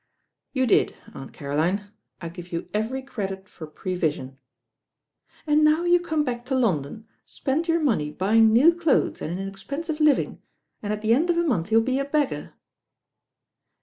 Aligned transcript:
"You 0.51 0.65
did, 0.65 0.95
Aunt 1.13 1.31
Caroline; 1.31 1.91
I 2.21 2.29
give 2.29 2.51
you 2.51 2.67
every 2.73 3.03
credit 3.03 3.47
for 3.47 3.67
pre 3.67 3.93
vision." 3.93 4.39
"And 5.45 5.63
now 5.63 5.83
you 5.83 5.99
come 5.99 6.23
back 6.23 6.43
to 6.47 6.55
London, 6.55 7.07
spend 7.23 7.67
your 7.67 7.79
money 7.83 8.09
buying 8.09 8.51
new 8.51 8.73
clothes 8.73 9.21
and 9.21 9.39
in 9.39 9.47
expensive 9.47 9.99
living, 9.99 10.41
zik' 10.81 10.89
at 10.89 11.03
the 11.03 11.13
end 11.13 11.29
of 11.29 11.37
a 11.37 11.43
month 11.43 11.71
you'll 11.71 11.81
be 11.83 11.99
a 11.99 12.05
beggar." 12.05 12.55